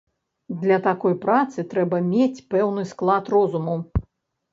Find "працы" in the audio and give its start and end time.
1.25-1.65